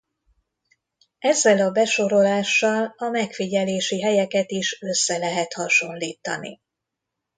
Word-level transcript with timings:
Ezzel 1.19 1.59
a 1.61 1.71
besorolással 1.71 2.93
a 2.97 3.09
megfigyelési 3.09 4.01
helyeket 4.01 4.51
is 4.51 4.81
össze 4.81 5.17
lehet 5.17 5.53
hasonlítani. 5.53 6.61